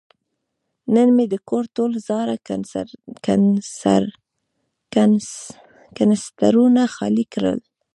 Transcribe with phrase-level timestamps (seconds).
[0.93, 2.35] نن مې د کور ټول زاړه
[5.97, 7.59] کنسترونه خالي کړل.